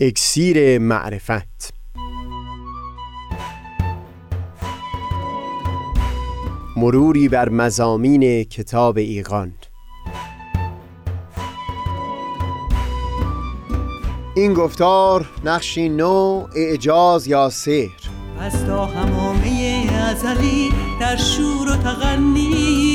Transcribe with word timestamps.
اکسیر 0.00 0.78
معرفت. 0.78 1.74
مروری 6.76 7.28
بر 7.28 7.48
مزامین 7.48 8.44
کتاب 8.44 8.96
ایقان 8.96 9.52
این 14.36 14.54
گفتار 14.54 15.28
نقشی 15.44 15.88
نو 15.88 16.46
اعجاز 16.56 17.26
یا 17.26 17.50
سحر؟ 17.50 17.90
از 18.40 18.66
تا 18.66 18.86
همامه 18.86 19.86
ازلی 20.10 20.72
در 21.00 21.16
شور 21.16 21.68
و 21.68 21.76
تغنیست 21.76 22.94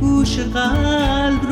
گوش 0.00 0.38
قلب 0.38 1.51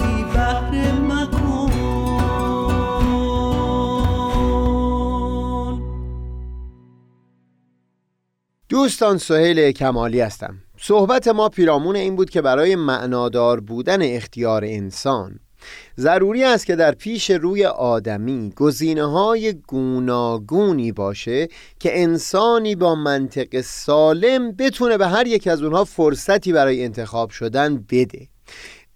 دوستان 8.71 9.17
سهیل 9.17 9.71
کمالی 9.71 10.21
هستم. 10.21 10.57
صحبت 10.79 11.27
ما 11.27 11.49
پیرامون 11.49 11.95
این 11.95 12.15
بود 12.15 12.29
که 12.29 12.41
برای 12.41 12.75
معنادار 12.75 13.59
بودن 13.59 14.01
اختیار 14.01 14.63
انسان 14.65 15.39
ضروری 15.97 16.43
است 16.43 16.65
که 16.65 16.75
در 16.75 16.91
پیش 16.91 17.31
روی 17.31 17.65
آدمی 17.65 18.53
گزینه 18.55 19.05
های 19.11 19.53
گوناگونی 19.53 20.91
باشه 20.91 21.47
که 21.79 22.01
انسانی 22.01 22.75
با 22.75 22.95
منطق 22.95 23.61
سالم 23.61 24.51
بتونه 24.51 24.97
به 24.97 25.07
هر 25.07 25.27
یک 25.27 25.47
از 25.47 25.63
اونها 25.63 25.83
فرصتی 25.83 26.53
برای 26.53 26.83
انتخاب 26.83 27.29
شدن 27.29 27.85
بده. 27.89 28.27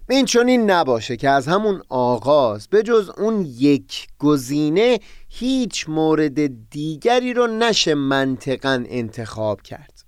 این 0.10 0.26
چنین 0.26 0.72
نباشه 0.72 1.18
که 1.18 1.30
از 1.30 1.48
همون 1.48 1.82
آغاز 1.90 2.68
به 2.68 2.84
جز 2.84 3.12
اون 3.18 3.46
یک 3.58 4.08
گزینه 4.20 5.00
هیچ 5.40 5.90
مورد 5.90 6.70
دیگری 6.70 7.34
رو 7.34 7.48
نشه 7.48 7.96
منطقا 7.96 8.84
انتخاب 8.90 9.62
کرد. 9.62 10.04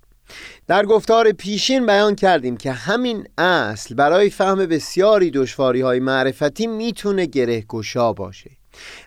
در 0.66 0.86
گفتار 0.86 1.32
پیشین 1.32 1.86
بیان 1.86 2.14
کردیم 2.14 2.56
که 2.56 2.72
همین 2.72 3.28
اصل 3.38 3.94
برای 3.94 4.30
فهم 4.30 4.66
بسیاری 4.66 5.30
دشواری 5.30 5.80
های 5.80 6.00
معرفتی 6.00 6.66
می‌تونه 6.66 7.26
گره 7.26 7.60
گشا 7.60 8.12
باشه. 8.12 8.50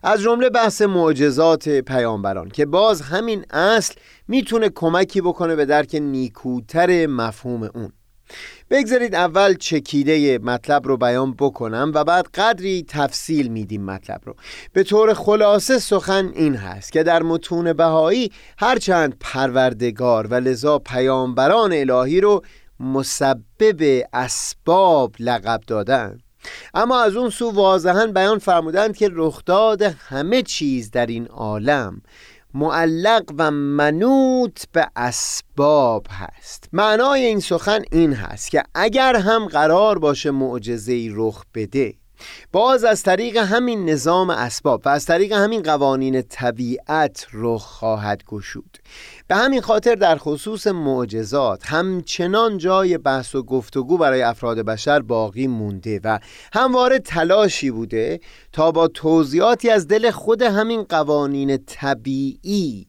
از 0.04 0.22
جمله 0.22 0.50
بحث 0.50 0.82
معجزات 0.82 1.70
پیامبران 1.70 2.50
که 2.50 2.66
باز 2.66 3.02
همین 3.02 3.46
اصل 3.50 3.94
می‌تونه 4.28 4.70
کمکی 4.70 5.22
بکنه 5.22 5.56
به 5.56 5.66
درک 5.66 5.96
نیکوتر 5.96 7.08
مفهوم 7.08 7.64
اون. 7.64 7.92
بگذارید 8.72 9.16
اول 9.16 9.54
چکیده 9.54 10.40
مطلب 10.44 10.88
رو 10.88 10.98
بیان 10.98 11.34
بکنم 11.34 11.92
و 11.96 12.04
بعد 12.04 12.28
قدری 12.28 12.86
تفصیل 12.88 13.48
میدیم 13.48 13.86
مطلب 13.86 14.22
رو. 14.26 14.36
به 14.74 14.84
طور 14.84 15.14
خلاصه 15.14 15.80
سخن 15.80 16.32
این 16.36 16.56
هست 16.56 16.92
که 16.92 17.04
در 17.04 17.24
متون 17.24 17.74
بهایی 17.74 18.32
هرچند 18.58 19.18
پروردگار 19.20 20.28
و 20.28 20.34
لذا 20.34 20.80
پیامبران 20.80 21.74
الهی 21.74 22.22
رو 22.22 22.42
مسبب 22.80 24.04
اسباب 24.14 25.16
لقب 25.20 25.62
دادن. 25.68 26.20
اما 26.74 27.02
از 27.02 27.16
اون 27.16 27.30
سو 27.30 27.52
واضحا 27.52 28.08
بیان 28.08 28.40
فرمودند 28.40 28.98
که 28.98 29.10
رخداد 29.12 29.82
همه 29.82 30.42
چیز 30.42 30.92
در 30.92 31.06
این 31.06 31.28
عالم 31.28 32.02
معلق 32.54 33.24
و 33.38 33.52
منوط 33.52 34.64
به 34.74 34.88
اسباب 34.96 36.08
هست. 36.10 36.70
معنای 36.74 37.26
این 37.26 37.40
سخن 37.40 37.82
این 37.92 38.14
هست 38.14 38.52
که 38.52 38.64
اگر 38.76 39.16
هم 39.16 39.46
قرار 39.46 40.00
باشه 40.00 40.32
معجزه 40.32 41.10
رخ 41.12 41.46
بده 41.54 41.94
باز 42.52 42.84
از 42.84 43.04
طریق 43.04 43.38
همین 43.38 43.90
نظام 43.90 44.30
اسباب 44.30 44.82
و 44.86 44.90
از 44.90 45.06
طریق 45.06 45.32
همین 45.32 45.64
قوانین 45.64 46.22
طبیعت 46.22 47.28
رخ 47.34 47.62
خواهد 47.62 48.24
گشود. 48.24 48.78
به 49.28 49.36
همین 49.36 49.62
خاطر 49.62 49.96
در 49.96 50.18
خصوص 50.18 50.68
معجزات 50.68 51.66
همچنان 51.66 52.58
جای 52.58 52.98
بحث 52.98 53.36
و 53.36 53.44
گفتگو 53.44 53.98
برای 53.98 54.22
افراد 54.22 54.60
بشر 54.60 55.00
باقی 55.00 55.48
مونده 55.48 56.00
و 56.04 56.20
همواره 56.54 57.00
تلاشی 57.00 57.72
بوده 57.72 58.20
تا 58.52 58.72
با 58.72 58.88
توضیحاتی 58.88 59.70
از 59.70 59.88
دل 59.88 60.12
خود 60.12 60.42
همین 60.42 60.84
قوانین 60.84 61.58
طبیعی 61.58 62.88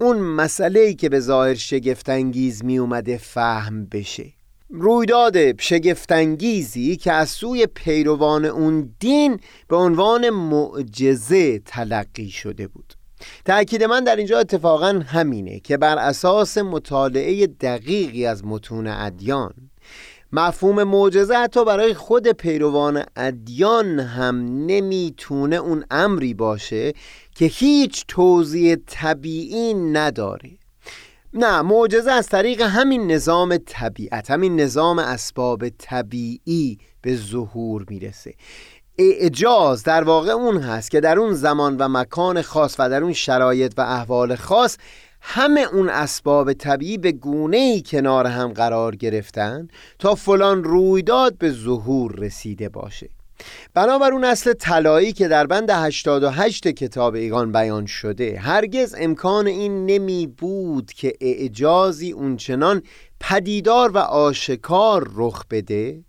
اون 0.00 0.18
مسئله 0.18 0.80
ای 0.80 0.94
که 0.94 1.08
به 1.08 1.20
ظاهر 1.20 1.54
شگفتانگیز 1.54 2.64
می 2.64 2.78
اومده 2.78 3.18
فهم 3.18 3.86
بشه. 3.86 4.37
رویداد 4.70 5.60
شگفتانگیزی 5.60 6.96
که 6.96 7.12
از 7.12 7.28
سوی 7.28 7.66
پیروان 7.66 8.44
اون 8.44 8.94
دین 9.00 9.40
به 9.68 9.76
عنوان 9.76 10.30
معجزه 10.30 11.58
تلقی 11.58 12.30
شده 12.30 12.68
بود. 12.68 12.94
تأکید 13.44 13.84
من 13.84 14.04
در 14.04 14.16
اینجا 14.16 14.38
اتفاقا 14.38 15.02
همینه 15.06 15.60
که 15.60 15.76
بر 15.76 15.98
اساس 15.98 16.58
مطالعه 16.58 17.46
دقیقی 17.46 18.26
از 18.26 18.44
متون 18.44 18.86
ادیان 18.86 19.54
مفهوم 20.32 20.84
معجزه 20.84 21.34
حتی 21.34 21.64
برای 21.64 21.94
خود 21.94 22.28
پیروان 22.28 23.04
ادیان 23.16 24.00
هم 24.00 24.66
نمی‌تونه 24.66 25.56
اون 25.56 25.84
امری 25.90 26.34
باشه 26.34 26.92
که 27.34 27.44
هیچ 27.44 28.04
توضیح 28.08 28.76
طبیعی 28.86 29.74
نداره. 29.74 30.57
نه 31.34 31.62
معجزه 31.62 32.10
از 32.10 32.26
طریق 32.26 32.60
همین 32.60 33.12
نظام 33.12 33.56
طبیعت 33.56 34.30
همین 34.30 34.60
نظام 34.60 34.98
اسباب 34.98 35.68
طبیعی 35.68 36.78
به 37.02 37.16
ظهور 37.16 37.84
می‌رسه. 37.90 38.34
اعجاز 38.98 39.82
در 39.82 40.04
واقع 40.04 40.30
اون 40.30 40.56
هست 40.56 40.90
که 40.90 41.00
در 41.00 41.18
اون 41.18 41.34
زمان 41.34 41.76
و 41.76 41.88
مکان 41.88 42.42
خاص 42.42 42.76
و 42.78 42.90
در 42.90 43.02
اون 43.02 43.12
شرایط 43.12 43.74
و 43.76 43.80
احوال 43.80 44.36
خاص 44.36 44.76
همه 45.20 45.60
اون 45.60 45.88
اسباب 45.88 46.52
طبیعی 46.52 46.98
به 46.98 47.12
گونه 47.12 47.56
ای 47.56 47.82
کنار 47.86 48.26
هم 48.26 48.52
قرار 48.52 48.96
گرفتن 48.96 49.68
تا 49.98 50.14
فلان 50.14 50.64
رویداد 50.64 51.38
به 51.38 51.50
ظهور 51.50 52.12
رسیده 52.12 52.68
باشه. 52.68 53.17
بنابر 53.74 54.12
اون 54.12 54.24
اصل 54.24 54.52
طلایی 54.52 55.12
که 55.12 55.28
در 55.28 55.46
بند 55.46 55.70
88 55.70 56.68
کتاب 56.68 57.14
ایگان 57.14 57.52
بیان 57.52 57.86
شده 57.86 58.38
هرگز 58.38 58.94
امکان 58.98 59.46
این 59.46 59.86
نمی 59.86 60.26
بود 60.26 60.92
که 60.92 61.12
اعجازی 61.20 62.12
اونچنان 62.12 62.82
پدیدار 63.20 63.90
و 63.90 63.98
آشکار 63.98 65.10
رخ 65.14 65.44
بده 65.50 66.00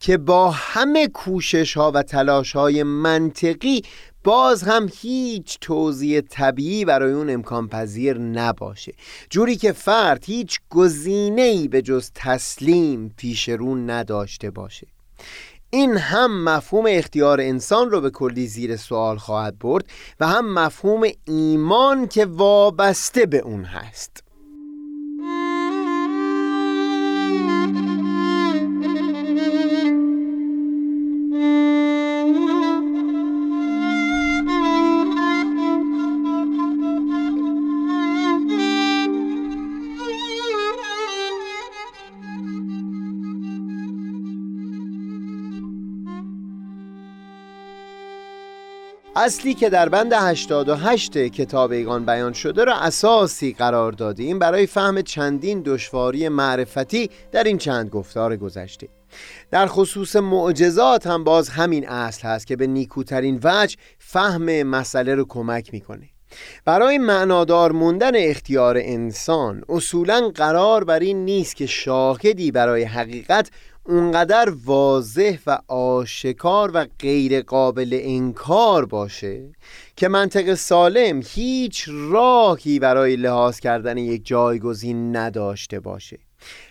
که 0.00 0.18
با 0.18 0.50
همه 0.50 1.08
کوشش 1.08 1.76
ها 1.76 1.92
و 1.94 2.02
تلاش 2.02 2.52
های 2.52 2.82
منطقی 2.82 3.82
باز 4.24 4.62
هم 4.62 4.90
هیچ 5.00 5.58
توضیح 5.60 6.20
طبیعی 6.20 6.84
برای 6.84 7.12
اون 7.12 7.30
امکان 7.30 7.68
پذیر 7.68 8.18
نباشه. 8.18 8.92
جوری 9.30 9.56
که 9.56 9.72
فرد 9.72 10.24
هیچ 10.24 10.60
گزینه‌ای 10.70 11.68
به 11.68 11.82
جز 11.82 12.10
تسلیم 12.14 13.14
پیش 13.16 13.48
رو 13.48 13.74
نداشته 13.74 14.50
باشه. 14.50 14.86
این 15.72 15.96
هم 15.96 16.44
مفهوم 16.44 16.84
اختیار 16.88 17.40
انسان 17.40 17.90
رو 17.90 18.00
به 18.00 18.10
کلی 18.10 18.46
زیر 18.46 18.76
سوال 18.76 19.16
خواهد 19.16 19.58
برد 19.58 19.84
و 20.20 20.26
هم 20.26 20.54
مفهوم 20.54 21.02
ایمان 21.24 22.08
که 22.08 22.26
وابسته 22.26 23.26
به 23.26 23.38
اون 23.38 23.64
هست. 23.64 24.24
اصلی 49.22 49.54
که 49.54 49.70
در 49.70 49.88
بند 49.88 50.12
88 50.12 51.18
کتاب 51.18 51.70
ایگان 51.70 52.04
بیان 52.04 52.32
شده 52.32 52.64
را 52.64 52.76
اساسی 52.76 53.52
قرار 53.52 53.92
دادیم 53.92 54.38
برای 54.38 54.66
فهم 54.66 55.02
چندین 55.02 55.62
دشواری 55.66 56.28
معرفتی 56.28 57.10
در 57.32 57.44
این 57.44 57.58
چند 57.58 57.90
گفتار 57.90 58.36
گذشته. 58.36 58.88
در 59.50 59.66
خصوص 59.66 60.16
معجزات 60.16 61.06
هم 61.06 61.24
باز 61.24 61.48
همین 61.48 61.88
اصل 61.88 62.28
هست 62.28 62.46
که 62.46 62.56
به 62.56 62.66
نیکوترین 62.66 63.40
وجه 63.44 63.76
فهم 63.98 64.62
مسئله 64.62 65.14
رو 65.14 65.24
کمک 65.28 65.72
می‌کنه. 65.72 66.08
برای 66.64 66.98
معنادار 66.98 67.72
موندن 67.72 68.12
اختیار 68.14 68.76
انسان 68.80 69.62
اصولا 69.68 70.30
قرار 70.34 70.84
بر 70.84 70.98
این 70.98 71.24
نیست 71.24 71.56
که 71.56 71.66
شاهدی 71.66 72.50
برای 72.50 72.82
حقیقت 72.82 73.50
اونقدر 73.84 74.52
واضح 74.64 75.38
و 75.46 75.58
آشکار 75.68 76.70
و 76.74 76.86
غیر 76.98 77.42
قابل 77.42 77.98
انکار 78.02 78.86
باشه 78.86 79.52
که 79.96 80.08
منطق 80.08 80.54
سالم 80.54 81.22
هیچ 81.26 81.88
راهی 82.10 82.78
برای 82.78 83.16
لحاظ 83.16 83.60
کردن 83.60 83.98
یک 83.98 84.26
جایگزین 84.26 85.16
نداشته 85.16 85.80
باشه. 85.80 86.18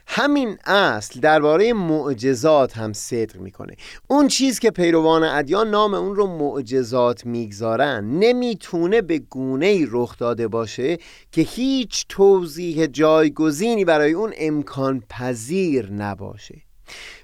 همین 0.07 0.57
اصل 0.65 1.19
درباره 1.19 1.73
معجزات 1.73 2.77
هم 2.77 2.93
صدق 2.93 3.35
می‌کنه. 3.35 3.75
اون 4.07 4.27
چیز 4.27 4.59
که 4.59 4.71
پیروان 4.71 5.23
ادیان 5.23 5.69
نام 5.69 5.93
اون 5.93 6.15
رو 6.15 6.27
معجزات 6.27 7.25
می‌گذارن 7.25 8.05
نمی‌تونه 8.05 9.01
به 9.01 9.19
گونه 9.19 9.65
ای 9.65 9.87
رخ 9.91 10.17
داده 10.17 10.47
باشه 10.47 10.97
که 11.31 11.41
هیچ 11.41 12.05
توضیح 12.09 12.85
جایگزینی 12.85 13.85
برای 13.85 14.11
اون 14.11 14.33
امکان 14.37 15.03
پذیر 15.09 15.91
نباشه. 15.91 16.68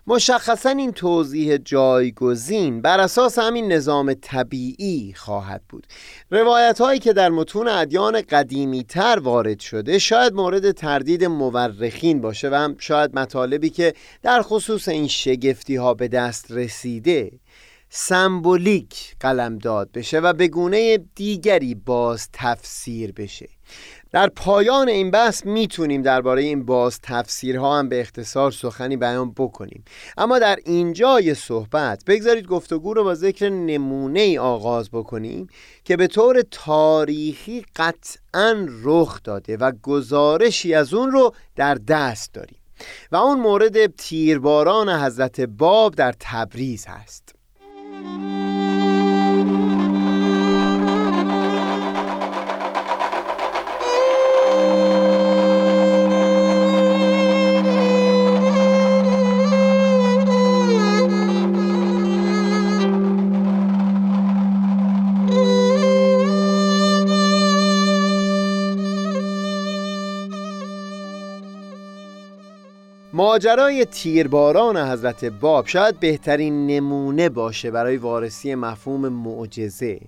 مشخصا 0.07 0.69
این 0.69 0.91
توضیح 0.91 1.57
جایگزین 1.57 2.81
بر 2.81 2.99
اساس 2.99 3.39
همین 3.39 3.71
نظام 3.71 4.13
طبیعی 4.13 5.13
خواهد 5.15 5.61
بود. 5.69 5.87
روایت 6.31 6.81
هایی 6.81 6.99
که 6.99 7.13
در 7.13 7.29
متون 7.29 7.67
ادیان 7.67 8.21
قدیمی 8.21 8.83
تر 8.83 9.19
وارد 9.19 9.59
شده 9.59 9.99
شاید 9.99 10.33
مورد 10.33 10.71
تردید 10.71 11.23
مورخین 11.23 12.21
باشه 12.21 12.49
و 12.49 12.53
هم 12.53 12.75
شاید 12.79 13.19
مطالبی 13.19 13.69
که 13.69 13.93
در 14.23 14.41
خصوص 14.41 14.87
این 14.87 15.07
شگفتی 15.07 15.75
ها 15.75 15.93
به 15.93 16.07
دست 16.07 16.51
رسیده 16.51 17.31
سمبولیک 17.89 19.15
قلم 19.19 19.57
داد 19.57 19.91
بشه 19.91 20.19
و 20.19 20.33
به 20.33 20.47
گونه 20.47 20.97
دیگری 21.15 21.75
باز 21.75 22.29
تفسیر 22.33 23.11
بشه. 23.11 23.49
در 24.15 24.29
پایان 24.29 24.89
این 24.89 25.11
بحث 25.11 25.45
می‌تونیم 25.45 26.01
درباره 26.01 26.41
این 26.41 26.65
باز 26.65 26.99
تفسیرها 27.03 27.79
هم 27.79 27.89
به 27.89 28.01
اختصار 28.01 28.51
سخنی 28.51 28.97
بیان 28.97 29.31
بکنیم. 29.31 29.83
اما 30.17 30.39
در 30.39 30.59
اینجای 30.65 31.33
صحبت 31.33 32.03
بگذارید 32.07 32.47
گفتگو 32.47 32.93
رو 32.93 33.03
با 33.03 33.15
ذکر 33.15 33.49
نمونه 33.49 34.19
ای 34.19 34.37
آغاز 34.37 34.89
بکنیم 34.91 35.47
که 35.83 35.97
به 35.97 36.07
طور 36.07 36.41
تاریخی 36.51 37.65
قطعا 37.75 38.67
رخ 38.83 39.23
داده 39.23 39.57
و 39.57 39.71
گزارشی 39.83 40.73
از 40.73 40.93
اون 40.93 41.11
رو 41.11 41.33
در 41.55 41.75
دست 41.75 42.33
داریم. 42.33 42.59
و 43.11 43.15
اون 43.15 43.39
مورد 43.39 43.95
تیرباران 43.95 44.89
حضرت 44.89 45.41
باب 45.41 45.95
در 45.95 46.13
تبریز 46.19 46.85
هست. 46.85 47.35
ماجرای 73.35 73.85
تیرباران 73.85 74.77
حضرت 74.77 75.25
باب 75.25 75.67
شاید 75.67 75.99
بهترین 75.99 76.67
نمونه 76.67 77.29
باشه 77.29 77.71
برای 77.71 77.97
وارسی 77.97 78.55
مفهوم 78.55 79.09
معجزه 79.09 79.99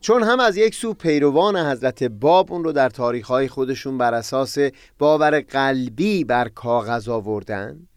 چون 0.00 0.22
هم 0.22 0.40
از 0.40 0.56
یک 0.56 0.74
سو 0.74 0.94
پیروان 0.94 1.56
حضرت 1.56 2.04
باب 2.04 2.52
اون 2.52 2.64
رو 2.64 2.72
در 2.72 2.88
تاریخهای 2.88 3.48
خودشون 3.48 3.98
بر 3.98 4.14
اساس 4.14 4.58
باور 4.98 5.40
قلبی 5.40 6.24
بر 6.24 6.48
کاغذ 6.48 7.08
آوردن 7.08 7.88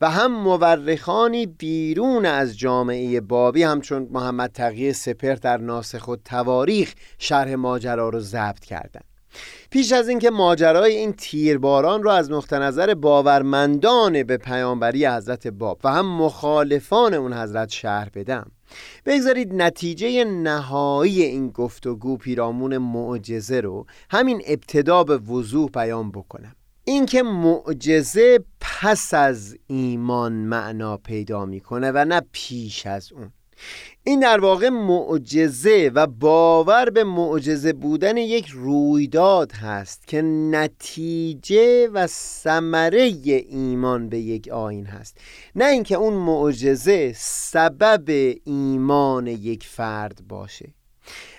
و 0.00 0.10
هم 0.10 0.42
مورخانی 0.42 1.46
بیرون 1.46 2.26
از 2.26 2.58
جامعه 2.58 3.20
بابی 3.20 3.62
همچون 3.62 4.08
محمد 4.10 4.50
تقی 4.52 4.92
سپر 4.92 5.34
در 5.34 5.56
ناسخ 5.56 6.08
و 6.08 6.16
تواریخ 6.16 6.94
شرح 7.18 7.54
ماجرا 7.54 8.08
رو 8.08 8.20
ضبط 8.20 8.64
کردند. 8.64 9.09
پیش 9.70 9.92
از 9.92 10.08
اینکه 10.08 10.30
ماجرای 10.30 10.96
این 10.96 11.12
تیرباران 11.12 12.02
را 12.02 12.14
از 12.14 12.30
نقطه 12.30 12.58
نظر 12.58 12.94
باورمندان 12.94 14.22
به 14.22 14.36
پیامبری 14.36 15.06
حضرت 15.06 15.46
باب 15.46 15.80
و 15.84 15.88
هم 15.92 16.06
مخالفان 16.06 17.14
اون 17.14 17.32
حضرت 17.32 17.68
شهر 17.68 18.08
بدم 18.14 18.50
بگذارید 19.06 19.54
نتیجه 19.54 20.24
نهایی 20.24 21.22
این 21.22 21.48
گفتگو 21.48 22.16
پیرامون 22.16 22.78
معجزه 22.78 23.60
رو 23.60 23.86
همین 24.10 24.42
ابتدا 24.46 25.04
به 25.04 25.18
وضوح 25.18 25.70
بیان 25.70 26.10
بکنم. 26.10 26.56
اینکه 26.84 27.22
معجزه 27.22 28.38
پس 28.60 29.14
از 29.14 29.56
ایمان 29.66 30.32
معنا 30.32 30.96
پیدا 30.96 31.44
می‌کنه 31.44 31.90
و 31.94 32.04
نه 32.04 32.22
پیش 32.32 32.86
از 32.86 33.12
اون. 33.12 33.32
این 34.04 34.20
در 34.20 34.40
واقع 34.40 34.68
معجزه 34.68 35.90
و 35.94 36.06
باور 36.06 36.90
به 36.90 37.04
معجزه 37.04 37.72
بودن 37.72 38.16
یک 38.16 38.46
رویداد 38.46 39.52
هست 39.52 40.06
که 40.06 40.22
نتیجه 40.22 41.88
و 41.88 42.06
ثمره 42.06 43.00
ایمان 43.48 44.08
به 44.08 44.18
یک 44.18 44.48
آین 44.48 44.86
هست. 44.86 45.18
نه 45.56 45.64
اینکه 45.64 45.94
اون 45.94 46.14
معجزه 46.14 47.12
سبب 47.16 48.34
ایمان 48.44 49.26
یک 49.26 49.64
فرد 49.66 50.20
باشه. 50.28 50.74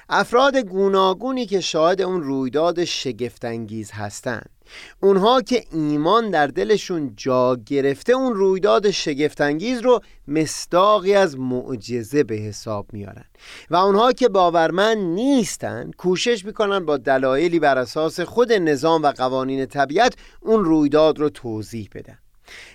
افراد 0.10 0.58
گوناگونی 0.58 1.46
که 1.46 1.62
شاهد 1.62 2.02
اون 2.02 2.24
رویداد 2.24 2.84
شگفتانگیز 2.84 3.92
هستند 3.92 4.50
اونها 5.00 5.42
که 5.42 5.64
ایمان 5.72 6.30
در 6.30 6.48
دلشون 6.48 7.14
جا 7.18 7.58
گرفته 7.66 8.14
اون 8.14 8.34
رویداد 8.34 8.92
شگفتانگیز 8.92 9.80
رو 9.80 10.00
مستاقی 10.28 11.14
از 11.14 11.40
معجزه 11.40 12.24
به 12.24 12.36
حساب 12.36 12.86
میارن. 12.94 13.26
و 13.70 13.76
اونها 13.76 14.12
که 14.12 14.30
باورمند 14.30 14.98
نیستن 14.98 15.92
کوشش 15.98 16.46
می‌کنن 16.46 16.86
با 16.86 16.98
دلایلی 16.98 17.60
بر 17.60 17.78
اساس 17.78 18.20
خود 18.20 18.54
نظام 18.54 19.04
و 19.04 19.12
قوانین 19.12 19.66
طبیعت 19.66 20.16
اون 20.42 20.66
رویداد 20.66 21.20
رو 21.20 21.30
توضیح 21.30 21.90
بدن. 21.96 22.18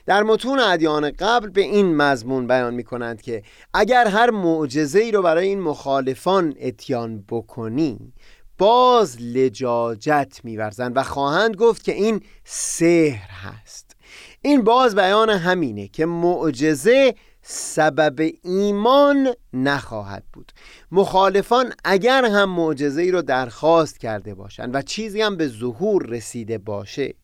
در 0.07 0.23
متون 0.23 0.59
ادیان 0.59 1.11
قبل 1.11 1.49
به 1.49 1.61
این 1.61 1.97
مضمون 1.97 2.47
بیان 2.47 2.75
می 2.75 2.85
کنند 2.85 3.23
که 3.23 3.43
اگر 3.75 4.07
هر 4.07 4.31
معجزه 4.31 4.99
ای 4.99 5.13
رو 5.13 5.23
برای 5.23 5.49
این 5.49 5.61
مخالفان 5.61 6.55
اتیان 6.61 7.25
بکنی 7.29 8.13
باز 8.59 9.17
لجاجت 9.21 10.41
میورزند 10.45 10.97
و 10.97 11.03
خواهند 11.03 11.57
گفت 11.57 11.85
که 11.85 11.93
این 11.93 12.21
سحر 12.45 13.31
هست. 13.31 13.97
این 14.43 14.63
باز 14.65 14.95
بیان 14.95 15.31
همینه 15.31 15.89
که 15.89 16.07
معجزه 16.07 17.15
سبب 17.43 18.31
ایمان 18.43 19.35
نخواهد 19.53 20.25
بود. 20.33 20.53
مخالفان 20.93 21.73
اگر 21.85 22.25
هم 22.25 22.51
معجزه 22.51 23.03
ای 23.03 23.11
رو 23.11 23.23
درخواست 23.23 23.99
کرده 23.99 24.35
باشند 24.35 24.75
و 24.75 24.83
چیزی 24.83 25.23
هم 25.23 25.37
به 25.37 25.49
ظهور 25.49 26.07
رسیده 26.07 26.59
باشه 26.59 27.15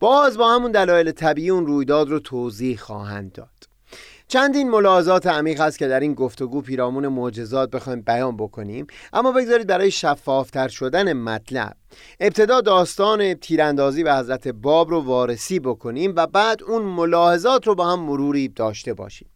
باز 0.00 0.38
با 0.38 0.54
همون 0.54 0.72
دلایل 0.72 1.10
طبیعی 1.10 1.50
اون 1.50 1.66
رویداد 1.66 2.10
رو 2.10 2.18
توضیح 2.18 2.76
خواهند 2.76 3.32
داد. 3.32 3.65
چندین 4.28 4.70
ملاحظات 4.70 5.26
عمیق 5.26 5.60
هست 5.60 5.78
که 5.78 5.88
در 5.88 6.00
این 6.00 6.14
گفتگو 6.14 6.60
پیرامون 6.60 7.08
معجزات 7.08 7.70
بخوایم 7.70 8.00
بیان 8.00 8.36
بکنیم 8.36 8.86
اما 9.12 9.32
بگذارید 9.32 9.66
برای 9.66 9.90
شفافتر 9.90 10.68
شدن 10.68 11.12
مطلب 11.12 11.72
ابتدا 12.20 12.60
داستان 12.60 13.34
تیراندازی 13.34 14.04
به 14.04 14.14
حضرت 14.14 14.48
باب 14.48 14.90
رو 14.90 15.00
وارسی 15.00 15.60
بکنیم 15.60 16.12
و 16.16 16.26
بعد 16.26 16.62
اون 16.62 16.82
ملاحظات 16.82 17.66
رو 17.66 17.74
با 17.74 17.86
هم 17.92 18.00
مروری 18.00 18.48
داشته 18.48 18.94
باشیم. 18.94 19.28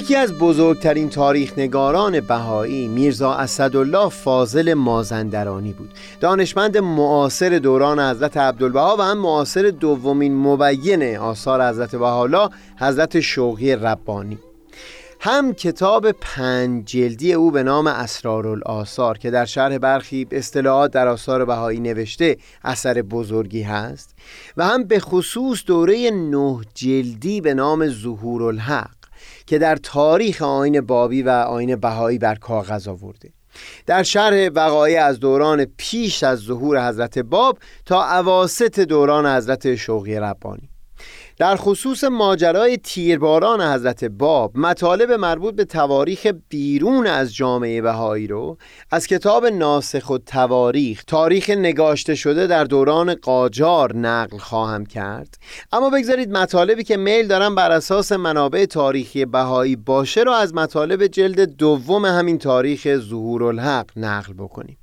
یکی 0.00 0.16
از 0.16 0.38
بزرگترین 0.38 1.08
تاریخ 1.08 1.58
نگاران 1.58 2.20
بهایی 2.20 2.88
میرزا 2.88 3.34
اسدالله 3.34 4.08
فاضل 4.08 4.74
مازندرانی 4.74 5.72
بود. 5.72 5.90
دانشمند 6.20 6.78
معاصر 6.78 7.58
دوران 7.58 8.00
حضرت 8.00 8.36
عبدالبها 8.36 8.96
و 8.98 9.02
هم 9.02 9.18
معاصر 9.18 9.62
دومین 9.62 10.36
مبین 10.36 11.16
آثار 11.16 11.68
حضرت 11.68 11.96
بهاءالله 11.96 12.48
حضرت 12.78 13.20
شوقی 13.20 13.76
ربانی. 13.76 14.38
هم 15.20 15.52
کتاب 15.54 16.12
پنج 16.12 16.84
جلدی 16.84 17.32
او 17.32 17.50
به 17.50 17.62
نام 17.62 17.86
اسرارالآثار 17.86 19.18
که 19.18 19.30
در 19.30 19.44
شرح 19.44 19.78
برخی 19.78 20.26
اصطلاحات 20.30 20.92
در 20.92 21.08
آثار 21.08 21.44
بهایی 21.44 21.80
نوشته 21.80 22.36
اثر 22.64 23.02
بزرگی 23.02 23.62
هست 23.62 24.14
و 24.56 24.66
هم 24.66 24.84
به 24.84 25.00
خصوص 25.00 25.64
دوره 25.66 26.10
نه 26.10 26.60
جلدی 26.74 27.40
به 27.40 27.54
نام 27.54 27.88
ظهور 27.88 28.42
الحق 28.42 28.99
که 29.50 29.58
در 29.58 29.76
تاریخ 29.76 30.42
آین 30.42 30.80
بابی 30.80 31.22
و 31.22 31.28
آین 31.28 31.76
بهایی 31.76 32.18
بر 32.18 32.34
کاغذ 32.34 32.88
آورده. 32.88 33.32
در 33.86 34.02
شرح 34.02 34.48
وقایع 34.54 35.04
از 35.04 35.20
دوران 35.20 35.64
پیش 35.76 36.22
از 36.22 36.38
ظهور 36.38 36.88
حضرت 36.88 37.18
باب 37.18 37.58
تا 37.86 38.04
عواست 38.04 38.80
دوران 38.80 39.36
حضرت 39.36 39.74
شوقی 39.74 40.16
ربانی. 40.16 40.69
در 41.40 41.56
خصوص 41.56 42.04
ماجرای 42.04 42.76
تیرباران 42.76 43.60
حضرت 43.60 44.04
باب 44.04 44.56
مطالب 44.58 45.12
مربوط 45.12 45.54
به 45.54 45.64
تواریخ 45.64 46.26
بیرون 46.48 47.06
از 47.06 47.34
جامعه 47.34 47.82
بهایی 47.82 48.26
رو 48.26 48.58
از 48.90 49.06
کتاب 49.06 49.46
ناسخ 49.46 50.10
و 50.10 50.18
تواریخ 50.18 51.04
تاریخ 51.04 51.50
نگاشته 51.50 52.14
شده 52.14 52.46
در 52.46 52.64
دوران 52.64 53.14
قاجار 53.14 53.96
نقل 53.96 54.38
خواهم 54.38 54.86
کرد. 54.86 55.38
اما 55.72 55.90
بگذارید 55.90 56.30
مطالبی 56.30 56.84
که 56.84 56.96
میل 56.96 57.26
دارم 57.26 57.54
بر 57.54 57.70
اساس 57.70 58.12
منابع 58.12 58.64
تاریخی 58.64 59.24
بهایی 59.24 59.76
باشه 59.76 60.22
رو 60.22 60.32
از 60.32 60.54
مطالب 60.54 61.06
جلد 61.06 61.40
دوم 61.40 62.04
همین 62.04 62.38
تاریخ 62.38 62.96
ظهور 62.96 63.44
الحق 63.44 63.90
نقل 63.96 64.32
بکنیم. 64.32 64.78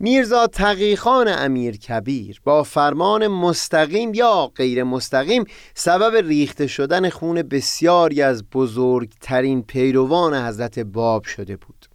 میرزا 0.00 0.46
تقیخان 0.46 1.28
امیر 1.28 1.76
کبیر 1.76 2.40
با 2.44 2.62
فرمان 2.62 3.26
مستقیم 3.26 4.14
یا 4.14 4.52
غیر 4.56 4.84
مستقیم 4.84 5.44
سبب 5.74 6.16
ریخته 6.16 6.66
شدن 6.66 7.10
خون 7.10 7.42
بسیاری 7.42 8.22
از 8.22 8.50
بزرگترین 8.50 9.62
پیروان 9.62 10.46
حضرت 10.46 10.78
باب 10.78 11.24
شده 11.24 11.56
بود. 11.56 11.86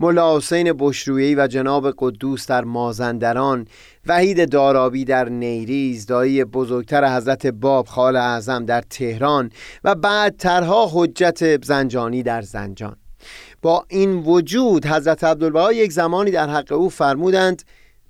ملا 0.00 0.36
حسین 0.36 0.72
بشرویی 0.78 1.34
و 1.34 1.46
جناب 1.46 1.94
قدوس 1.98 2.46
در 2.46 2.64
مازندران 2.64 3.66
وحید 4.06 4.50
دارابی 4.50 5.04
در 5.04 5.28
نیریز 5.28 6.06
دایی 6.06 6.44
بزرگتر 6.44 7.16
حضرت 7.16 7.46
باب 7.46 7.86
خال 7.86 8.16
اعظم 8.16 8.64
در 8.64 8.80
تهران 8.80 9.50
و 9.84 9.94
بعدترها 9.94 10.90
حجت 10.92 11.64
زنجانی 11.64 12.22
در 12.22 12.42
زنجان. 12.42 12.96
با 13.62 13.84
این 13.88 14.14
وجود 14.14 14.86
حضرت 14.86 15.24
عبدالبها 15.24 15.72
یک 15.72 15.92
زمانی 15.92 16.30
در 16.30 16.48
حق 16.50 16.72
او 16.72 16.88
فرمودند 16.88 17.62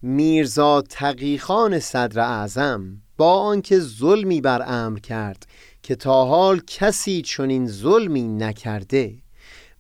میرزا 0.03 0.83
تقیخان 0.83 1.79
صدر 1.79 2.21
اعظم 2.21 3.03
با 3.17 3.41
آنکه 3.41 3.79
ظلمی 3.79 4.41
بر 4.41 4.63
امر 4.67 4.99
کرد 4.99 5.47
که 5.83 5.95
تا 5.95 6.25
حال 6.25 6.61
کسی 6.67 7.23
چنین 7.23 7.69
ظلمی 7.69 8.23
نکرده 8.23 9.15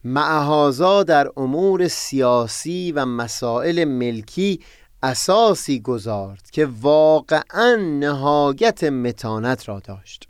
معهازا 0.04 1.02
در 1.02 1.30
امور 1.36 1.88
سیاسی 1.88 2.92
و 2.92 3.06
مسائل 3.06 3.84
ملکی 3.84 4.60
اساسی 5.02 5.80
گذارد 5.80 6.50
که 6.50 6.68
واقعا 6.80 7.76
نهایت 8.00 8.84
متانت 8.84 9.68
را 9.68 9.80
داشت. 9.80 10.29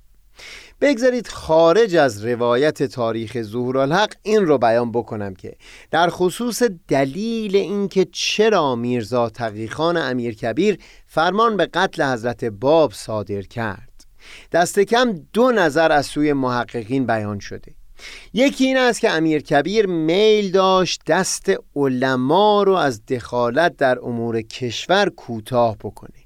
بگذارید 0.80 1.28
خارج 1.28 1.96
از 1.96 2.24
روایت 2.24 2.82
تاریخ 2.82 3.42
ظهور 3.42 3.78
الحق 3.78 4.12
این 4.22 4.46
رو 4.46 4.58
بیان 4.58 4.92
بکنم 4.92 5.34
که 5.34 5.56
در 5.90 6.08
خصوص 6.10 6.62
دلیل 6.88 7.56
اینکه 7.56 8.06
چرا 8.12 8.74
میرزا 8.76 9.28
تقیخان 9.28 9.96
امیر 9.96 10.34
کبیر 10.34 10.78
فرمان 11.06 11.56
به 11.56 11.66
قتل 11.66 12.02
حضرت 12.02 12.44
باب 12.44 12.92
صادر 12.92 13.42
کرد. 13.42 14.06
دست 14.52 14.78
کم 14.80 15.14
دو 15.32 15.52
نظر 15.52 15.92
از 15.92 16.06
سوی 16.06 16.32
محققین 16.32 17.06
بیان 17.06 17.38
شده. 17.38 17.74
یکی 18.32 18.64
این 18.64 18.76
است 18.76 19.00
که 19.00 19.10
امیر 19.10 19.42
کبیر 19.42 19.86
میل 19.86 20.50
داشت 20.50 21.02
دست 21.06 21.52
علما 21.76 22.62
رو 22.62 22.72
از 22.72 23.06
دخالت 23.06 23.76
در 23.76 23.98
امور 23.98 24.42
کشور 24.42 25.08
کوتاه 25.08 25.76
بکنه. 25.76 26.20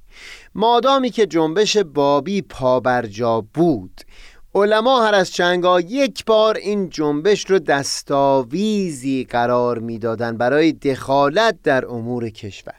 مادامی 0.54 1.10
که 1.10 1.26
جنبش 1.26 1.76
بابی 1.76 2.42
پابرجا 2.42 3.46
بود 3.54 4.00
علما 4.56 5.02
هر 5.06 5.14
از 5.14 5.30
چنگا 5.30 5.80
یک 5.80 6.24
بار 6.24 6.56
این 6.56 6.90
جنبش 6.90 7.50
رو 7.50 7.58
دستاویزی 7.58 9.26
قرار 9.30 9.78
می‌دادند 9.78 10.38
برای 10.38 10.72
دخالت 10.72 11.56
در 11.62 11.86
امور 11.86 12.28
کشور. 12.28 12.74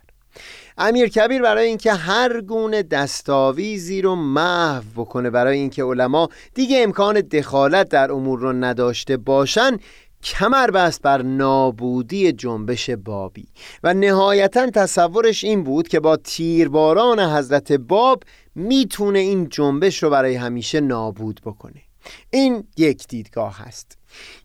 امیر 0.77 1.09
کبیر 1.09 1.41
برای 1.41 1.67
اینکه 1.67 1.93
هر 1.93 2.41
گونه 2.41 2.83
دستاویزی 2.83 4.01
رو 4.01 4.15
محو 4.15 4.83
بکنه 4.95 5.29
برای 5.29 5.57
اینکه 5.57 5.83
علما 5.83 6.29
دیگه 6.53 6.83
امکان 6.83 7.21
دخالت 7.21 7.89
در 7.89 8.11
امور 8.11 8.39
رو 8.39 8.53
نداشته 8.53 9.17
باشن 9.17 9.77
کمر 10.23 10.71
بست 10.71 11.01
بر 11.01 11.21
نابودی 11.21 12.31
جنبش 12.31 12.89
بابی. 12.89 13.47
و 13.83 13.93
نهایتا 13.93 14.69
تصورش 14.69 15.43
این 15.43 15.63
بود 15.63 15.87
که 15.87 15.99
با 15.99 16.17
تیرباران 16.17 17.19
حضرت 17.19 17.71
باب 17.71 18.23
می‌تونه 18.55 19.19
این 19.19 19.49
جنبش 19.49 20.03
رو 20.03 20.09
برای 20.09 20.35
همیشه 20.35 20.79
نابود 20.79 21.41
بکنه. 21.45 21.81
این 22.29 22.67
یک 22.77 23.07
دیدگاه 23.07 23.57
هست. 23.57 23.97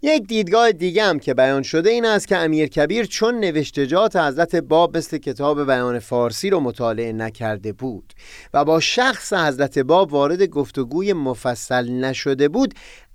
یک 0.02 0.26
دیدگاه 0.26 0.72
دیگه 0.72 1.04
هم 1.04 1.18
که 1.18 1.34
بیان 1.34 1.62
شده 1.62 1.90
این 1.90 2.04
است 2.04 2.28
که 2.28 2.36
امیر 2.36 2.68
کبیر 2.68 3.06
چون 3.06 3.40
نوشتجات 3.40 4.16
حضرت 4.16 4.56
باب 4.56 4.96
مثل 4.96 5.18
کتاب 5.18 5.66
بیان 5.66 5.98
فارسی 5.98 6.50
رو 6.50 6.60
مطالعه 6.60 7.12
نکرده 7.12 7.72
بود 7.72 8.12
و 8.54 8.64
با 8.64 8.80
شخص 8.80 9.32
حضرت 9.32 9.78
باب 9.78 10.12
وارد 10.12 10.42
گفتگوی 10.42 11.12
مفصل 11.12 11.90
نشده 11.90 12.48
بود 12.48 12.74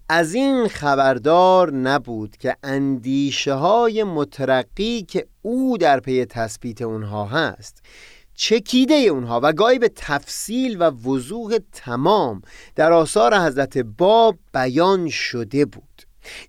از 0.09 0.33
این 0.33 0.67
خبردار 0.67 1.71
نبود 1.71 2.37
که 2.37 2.55
اندیشه 2.63 3.53
های 3.53 4.03
مترقی 4.03 5.01
که 5.01 5.27
او 5.41 5.77
در 5.77 5.99
پی 5.99 6.25
تثبیت 6.25 6.81
اونها 6.81 7.25
هست 7.25 7.83
چکیده 8.35 8.95
اونها 8.95 9.39
و 9.43 9.53
گاهی 9.53 9.79
به 9.79 9.91
تفصیل 9.95 10.77
و 10.79 10.83
وضوح 10.83 11.57
تمام 11.71 12.41
در 12.75 12.93
آثار 12.93 13.37
حضرت 13.37 13.77
باب 13.77 14.37
بیان 14.53 15.09
شده 15.09 15.65
بود. 15.65 15.83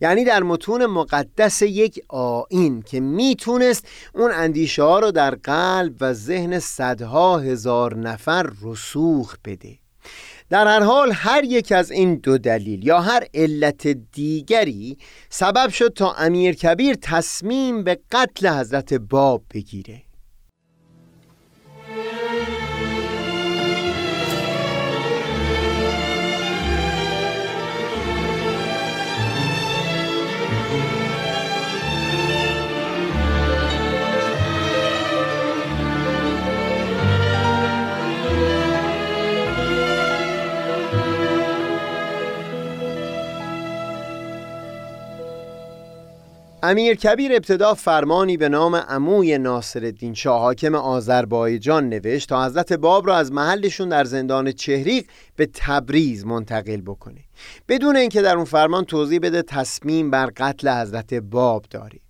یعنی 0.01 0.25
در 0.25 0.43
متون 0.43 0.87
مقدس 0.87 1.63
یک 1.63 2.01
آین 2.09 2.83
که 2.83 3.01
می‌تونست 3.01 3.87
اون 4.15 4.31
اندیشه 4.35 4.83
ها 4.83 4.99
رو 4.99 5.11
در 5.11 5.35
قلب 5.35 5.97
و 6.01 6.13
ذهن 6.13 6.59
صدها 6.59 7.39
هزار 7.39 7.97
نفر 7.97 8.51
رسوخ 8.63 9.37
بده. 9.45 9.79
در 10.51 10.67
هر 10.67 10.83
حال 10.83 11.13
هر 11.13 11.45
یک 11.45 11.73
از 11.73 11.91
این 11.91 12.15
دو 12.15 12.39
دلیل 12.39 12.87
یا 12.87 13.01
هر 13.01 13.27
علت 13.35 13.87
دیگری 14.13 14.99
سبب 15.31 15.69
شد 15.69 15.89
تا 15.89 16.13
امیر 16.13 16.55
کبیر 16.55 16.97
تصمیم 17.03 17.85
به 17.85 17.99
قتل 18.13 18.49
حضرت 18.49 18.95
باب 18.95 19.43
بگیره. 19.55 20.06
Yeah. 21.97 22.26
امیر 46.69 46.95
کبیر 46.95 47.33
ابتدا 47.33 47.75
فرمانی 47.75 48.37
به 48.37 48.49
نام 48.49 48.77
عموی 48.77 49.39
ناصر 49.39 49.85
الدین 49.85 50.15
شاه 50.15 50.41
حاکم 50.41 50.75
آذربایجان 50.75 51.89
نوشت 51.89 52.29
تا 52.29 52.47
حضرت 52.47 52.73
باب 52.73 53.07
را 53.07 53.17
از 53.17 53.33
محلشون 53.33 53.89
در 53.89 54.05
زندان 54.05 54.53
چهریق 54.53 55.07
به 55.37 55.49
تبریز 55.55 56.27
منتقل 56.27 56.81
بکنه. 56.81 57.21
بدون 57.69 57.97
اینکه 57.97 58.23
در 58.23 58.37
اون 58.37 58.45
فرمان 58.45 58.85
توضیح 58.85 59.19
بده 59.19 59.43
تصمیم 59.43 60.11
بر 60.11 60.31
قتل 60.37 60.69
حضرت 60.69 61.15
باب 61.15 61.65
داری 61.71 62.01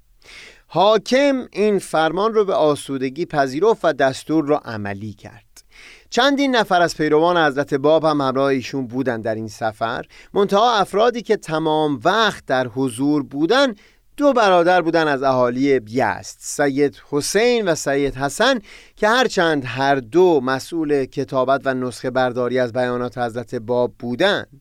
حاکم 0.66 1.48
این 1.52 1.78
فرمان 1.78 2.34
رو 2.34 2.44
به 2.44 2.54
آسودگی 2.54 3.26
پذیرفت 3.26 3.84
و 3.84 3.92
دستور 3.92 4.44
را 4.44 4.58
عملی 4.58 5.12
کرد. 5.12 5.46
چندین 6.10 6.56
نفر 6.56 6.82
از 6.82 6.96
پیروان 6.96 7.46
حضرت 7.46 7.74
باب 7.74 8.04
هم 8.04 8.20
همراه 8.20 8.46
ایشون 8.46 8.86
بودن 8.86 9.20
در 9.20 9.34
این 9.34 9.48
سفر. 9.48 10.04
منتها 10.34 10.74
افرادی 10.74 11.22
که 11.22 11.36
تمام 11.36 12.00
وقت 12.04 12.46
در 12.46 12.66
حضور 12.66 13.22
بودن 13.22 13.74
دو 14.16 14.32
برادر 14.32 14.82
بودن 14.82 15.08
از 15.08 15.22
اهالی 15.22 15.80
بیست 15.80 16.38
سید 16.40 17.02
حسین 17.10 17.68
و 17.68 17.74
سید 17.74 18.14
حسن 18.14 18.60
که 18.96 19.08
هرچند 19.08 19.62
هر 19.66 19.94
دو 19.94 20.40
مسئول 20.40 21.04
کتابت 21.04 21.60
و 21.64 21.74
نسخه 21.74 22.10
برداری 22.10 22.58
از 22.58 22.72
بیانات 22.72 23.18
حضرت 23.18 23.54
باب 23.54 23.94
بودند 23.98 24.60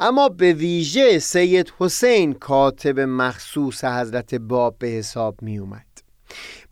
اما 0.00 0.28
به 0.28 0.52
ویژه 0.52 1.18
سید 1.18 1.72
حسین 1.78 2.32
کاتب 2.32 3.00
مخصوص 3.00 3.84
حضرت 3.84 4.34
باب 4.34 4.78
به 4.78 4.86
حساب 4.86 5.42
می 5.42 5.58
اومد 5.58 5.86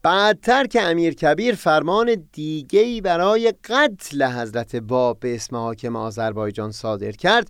بعدتر 0.03 0.67
که 0.67 0.83
امیر 0.83 1.15
کبیر 1.15 1.55
فرمان 1.55 2.29
دیگهی 2.33 3.01
برای 3.01 3.55
قتل 3.65 4.23
حضرت 4.23 4.77
باب 4.77 5.21
به 5.21 5.35
اسم 5.35 5.57
حاکم 5.57 5.97
آذربایجان 5.97 6.73
صادر 6.73 7.13
کرد 7.13 7.49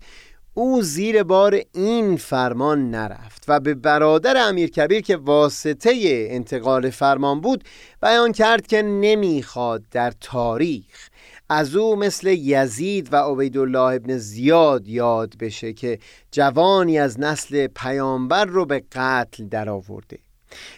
او 0.57 0.83
زیر 0.83 1.23
بار 1.23 1.61
این 1.73 2.17
فرمان 2.17 2.91
نرفت 2.91 3.45
و 3.49 3.61
به 3.61 3.75
برادر 3.75 4.49
امیر 4.49 4.71
کبیر 4.71 5.01
که 5.01 5.17
واسطه 5.17 5.93
انتقال 6.31 6.91
فرمان 6.91 7.41
بود 7.41 7.65
بیان 8.03 8.33
کرد 8.33 8.67
که 8.67 8.83
نمی‌خواد 8.83 9.83
در 9.91 10.13
تاریخ 10.21 11.09
از 11.49 11.77
او 11.77 11.97
مثل 11.97 12.27
یزید 12.29 13.13
و 13.13 13.17
عبیدالله 13.17 13.95
ابن 13.95 14.17
زیاد 14.19 14.89
یاد 14.89 15.35
بشه 15.41 15.73
که 15.73 15.99
جوانی 16.31 16.99
از 16.99 17.21
نسل 17.21 17.67
پیامبر 17.67 18.45
رو 18.45 18.67
به 18.67 18.83
قتل 18.93 19.45
درآورده 19.49 20.19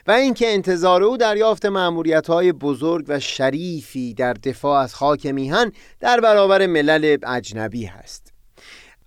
و 0.07 0.11
اینکه 0.11 0.53
انتظار 0.55 1.03
او 1.03 1.17
دریافت 1.17 1.67
معمولیت 1.67 2.27
های 2.27 2.53
بزرگ 2.53 3.05
و 3.09 3.21
شریفی 3.21 4.15
در 4.15 4.33
دفاع 4.33 4.81
از 4.81 4.95
خاک 4.95 5.27
میهن 5.27 5.73
در 6.01 6.21
برابر 6.21 6.67
ملل 6.67 7.17
اجنبی 7.27 7.85
هست. 7.85 8.36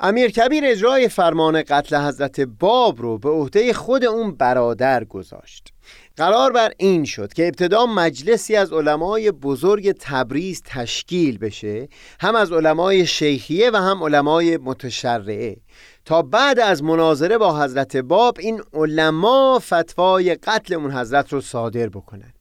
امیر 0.02 0.32
کبیر 0.32 0.64
اجرای 0.66 1.08
فرمان 1.08 1.64
قتل 1.64 1.96
حضرت 1.96 2.40
باب 2.40 3.02
رو 3.02 3.18
به 3.18 3.30
عهده 3.30 3.74
خود 3.74 4.06
اون 4.06 4.32
برادر 4.32 5.04
گذاشت. 5.04 5.74
قرار 6.18 6.52
بر 6.52 6.72
این 6.78 7.06
شد 7.06 7.34
که 7.34 7.48
ابتدا 7.48 7.86
مجلسی 7.86 8.56
از 8.56 8.74
علمای 8.74 9.32
بزرگ 9.32 9.92
تبریز 9.92 10.62
تشکیل 10.66 11.38
بشه 11.38 11.88
هم 12.20 12.36
از 12.36 12.52
علمای 12.52 13.06
شیخیه 13.06 13.72
و 13.72 13.76
هم 13.76 14.04
علمای 14.04 14.58
متشرعه. 14.58 15.58
تا 16.06 16.22
بعد 16.22 16.60
از 16.60 16.84
مناظره 16.84 17.38
با 17.38 17.64
حضرت 17.64 17.98
باب 17.98 18.38
این 18.40 18.62
علما 18.74 19.60
فتوای 19.60 20.36
قتل 20.36 20.74
اون 20.74 20.92
حضرت 20.92 21.34
رو 21.34 21.42
صادر 21.42 21.90
بکنن. 21.90 22.34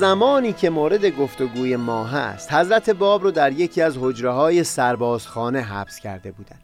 زمانی 0.00 0.52
که 0.52 0.70
مورد 0.70 1.06
گفتگوی 1.06 1.76
ما 1.76 2.04
هست 2.04 2.52
حضرت 2.52 2.90
باب 2.90 3.22
رو 3.22 3.30
در 3.30 3.52
یکی 3.52 3.82
از 3.82 3.96
حجره 4.00 4.30
های 4.30 4.64
سربازخانه 4.64 5.60
حبس 5.60 5.98
کرده 5.98 6.32
بودند. 6.32 6.60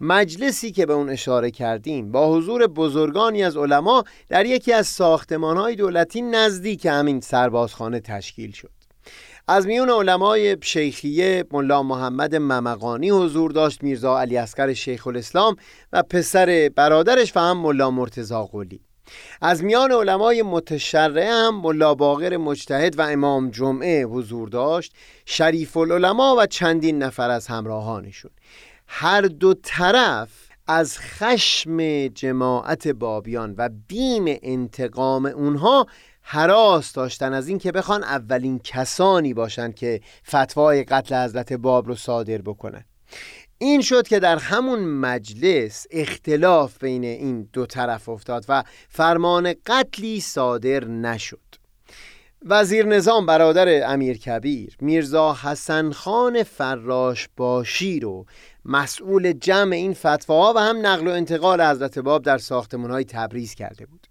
مجلسی 0.00 0.72
که 0.72 0.86
به 0.86 0.92
اون 0.92 1.08
اشاره 1.08 1.50
کردیم 1.50 2.12
با 2.12 2.32
حضور 2.32 2.66
بزرگانی 2.66 3.42
از 3.42 3.56
علما 3.56 4.04
در 4.28 4.46
یکی 4.46 4.72
از 4.72 4.86
ساختمان 4.86 5.56
های 5.56 5.76
دولتی 5.76 6.22
نزدیک 6.22 6.86
همین 6.86 7.20
سربازخانه 7.20 8.00
تشکیل 8.00 8.52
شد. 8.52 8.70
از 9.48 9.66
میون 9.66 9.90
علمای 9.90 10.56
شیخیه 10.62 11.44
ملا 11.52 11.82
محمد 11.82 12.34
ممقانی 12.36 13.10
حضور 13.10 13.50
داشت 13.50 13.82
میرزا 13.82 14.20
علی 14.20 14.36
اسکر 14.36 14.72
شیخ 14.72 15.06
الاسلام 15.06 15.56
و 15.92 16.02
پسر 16.02 16.70
برادرش 16.76 17.36
و 17.36 17.40
هم 17.40 17.58
ملا 17.58 17.90
مرتزا 17.90 18.44
قلی. 18.44 18.80
از 19.40 19.64
میان 19.64 19.92
علمای 19.92 20.42
متشرعه 20.42 21.32
هم 21.32 21.60
ملا 21.60 21.94
باقر 21.94 22.36
مجتهد 22.36 22.98
و 22.98 23.02
امام 23.02 23.50
جمعه 23.50 24.04
حضور 24.04 24.48
داشت 24.48 24.92
شریف 25.26 25.76
العلماء 25.76 26.34
و 26.38 26.46
چندین 26.46 27.02
نفر 27.02 27.30
از 27.30 27.46
همراهانشون. 27.46 28.30
هر 28.86 29.20
دو 29.20 29.54
طرف 29.62 30.28
از 30.66 30.98
خشم 30.98 32.08
جماعت 32.08 32.88
بابیان 32.88 33.54
و 33.58 33.68
بیم 33.88 34.24
انتقام 34.26 35.26
اونها 35.26 35.86
حراس 36.22 36.92
داشتن 36.92 37.32
از 37.32 37.48
اینکه 37.48 37.72
بخوان 37.72 38.04
اولین 38.04 38.58
کسانی 38.64 39.34
باشند 39.34 39.74
که 39.74 40.00
فتوای 40.28 40.84
قتل 40.84 41.24
حضرت 41.24 41.52
باب 41.52 41.86
رو 41.86 41.94
صادر 41.94 42.38
بکنن. 42.38 42.84
این 43.62 43.80
شد 43.80 44.08
که 44.08 44.20
در 44.20 44.36
همون 44.36 44.78
مجلس 44.78 45.86
اختلاف 45.90 46.78
بین 46.78 47.04
این 47.04 47.48
دو 47.52 47.66
طرف 47.66 48.08
افتاد 48.08 48.44
و 48.48 48.64
فرمان 48.88 49.54
قتلی 49.66 50.20
صادر 50.20 50.84
نشد. 50.84 51.38
وزیر 52.44 52.86
نظام 52.86 53.26
برادر 53.26 53.92
امیر 53.92 54.18
کبیر 54.18 54.76
میرزا 54.80 55.36
حسن 55.42 55.92
خان 55.92 56.42
فراش 56.42 57.28
باشی 57.36 58.00
رو 58.00 58.26
مسئول 58.64 59.32
جمع 59.32 59.76
این 59.76 59.94
فتواها 59.94 60.52
و 60.56 60.58
هم 60.58 60.86
نقل 60.86 61.06
و 61.06 61.10
انتقال 61.10 61.62
حضرت 61.62 61.98
باب 61.98 62.22
در 62.22 62.38
ساختمون 62.38 62.90
های 62.90 63.04
تبریز 63.04 63.54
کرده 63.54 63.86
بود. 63.86 64.06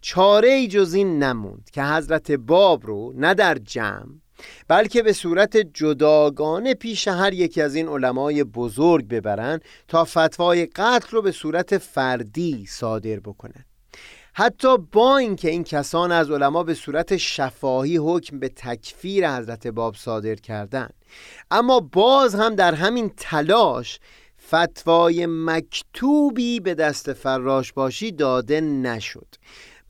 چاره 0.00 0.48
ای 0.48 0.68
جز 0.68 0.94
این 0.94 1.22
نموند 1.22 1.70
که 1.72 1.82
حضرت 1.82 2.32
باب 2.32 2.86
رو 2.86 3.12
نه 3.16 3.34
در 3.34 3.54
جمع 3.54 4.21
بلکه 4.68 5.02
به 5.02 5.12
صورت 5.12 5.56
جداگانه 5.56 6.74
پیش 6.74 7.08
هر 7.08 7.32
یکی 7.32 7.62
از 7.62 7.74
این 7.74 7.88
علمای 7.88 8.44
بزرگ 8.44 9.08
ببرن 9.08 9.60
تا 9.88 10.04
فتوای 10.04 10.66
قتل 10.66 11.08
رو 11.10 11.22
به 11.22 11.32
صورت 11.32 11.78
فردی 11.78 12.66
صادر 12.66 13.20
بکنن. 13.20 13.64
حتی 14.34 14.78
با 14.78 15.16
اینکه 15.16 15.50
این 15.50 15.64
کسان 15.64 16.12
از 16.12 16.30
علما 16.30 16.62
به 16.62 16.74
صورت 16.74 17.16
شفاهی 17.16 17.96
حکم 17.96 18.38
به 18.38 18.48
تکفیر 18.48 19.30
حضرت 19.30 19.66
باب 19.66 19.94
صادر 19.94 20.34
کردند 20.34 20.94
اما 21.50 21.80
باز 21.80 22.34
هم 22.34 22.54
در 22.54 22.74
همین 22.74 23.12
تلاش 23.16 24.00
فتوای 24.48 25.26
مکتوبی 25.28 26.60
به 26.60 26.74
دست 26.74 27.12
فراش 27.12 27.72
باشی 27.72 28.12
داده 28.12 28.60
نشد. 28.60 29.26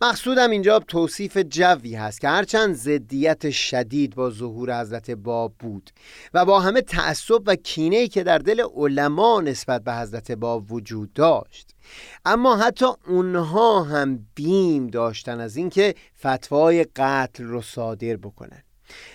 مقصودم 0.03 0.51
اینجا 0.51 0.79
توصیف 0.79 1.39
جوی 1.39 1.95
هست 1.95 2.21
که 2.21 2.29
هرچند 2.29 2.75
زدیت 2.75 3.51
شدید 3.51 4.15
با 4.15 4.31
ظهور 4.31 4.81
حضرت 4.81 5.11
باب 5.11 5.55
بود 5.59 5.91
و 6.35 6.45
با 6.45 6.61
همه 6.61 6.81
تعصب 6.81 7.43
و 7.47 7.55
کینه 7.55 8.09
که 8.09 8.23
در 8.23 8.39
دل 8.39 8.65
علما 8.75 9.41
نسبت 9.41 9.85
به 9.85 9.95
حضرت 9.95 10.33
باب 10.33 10.73
وجود 10.73 11.13
داشت. 11.13 11.75
اما 12.25 12.57
حتی 12.57 12.87
اونها 13.07 13.83
هم 13.83 14.27
بیم 14.35 14.87
داشتن 14.87 15.41
از 15.41 15.57
اینکه 15.57 15.95
فتوای 16.27 16.85
قتل 16.97 17.45
رو 17.45 17.63
صادر 17.63 18.17
بکنن. 18.17 18.63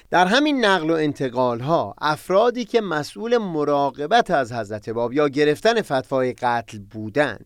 در 0.10 0.28
همین 0.28 0.66
نقل 0.66 0.90
و 0.90 0.94
انتقال 0.94 1.60
ها 1.60 1.96
افرادی 2.02 2.66
که 2.66 2.82
مسئول 2.82 3.38
مراقبت 3.38 4.32
از 4.32 4.52
حضرت 4.52 4.90
باب 4.90 5.14
یا 5.14 5.28
گرفتن 5.30 5.82
فتوای 5.82 6.34
قتل 6.34 6.80
بودند 6.80 7.46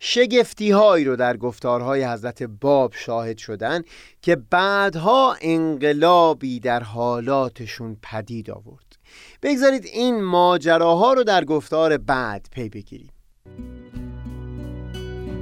شگفتی 0.00 0.70
هایی 0.70 1.04
رو 1.04 1.16
در 1.16 1.36
گفتارهای 1.36 2.04
حضرت 2.04 2.42
باب 2.42 2.92
شاهد 2.96 3.38
شدن 3.38 3.82
که 4.22 4.36
بعدها 4.36 5.36
انقلابی 5.40 6.60
در 6.60 6.82
حالاتشون 6.82 7.96
پدید 8.02 8.50
آورد. 8.50 8.96
بگذارید 9.42 9.84
این 9.84 10.22
ماجراها 10.22 11.12
رو 11.12 11.24
در 11.24 11.44
گفتار 11.44 11.96
بعد 11.98 12.46
پی 12.52 12.68
بگیریم. 12.68 13.10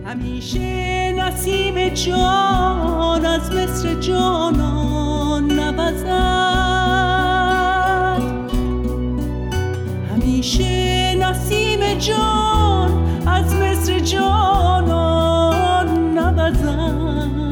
همیشه 0.07 1.13
نسیم 1.13 1.89
جان 1.89 3.27
از 3.27 3.53
مصر 3.53 3.95
جانان 3.95 5.53
نبزد 5.53 6.82
همیشه 10.23 11.15
نسیم 11.15 11.95
جان 11.95 12.91
از 13.27 13.55
مصر 13.55 13.99
جانان 13.99 15.89
نوزد 16.19 17.52